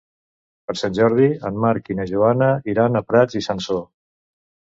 [0.69, 3.87] Per Sant Jordi en Marc i na Joana iran a Prats i Sansor.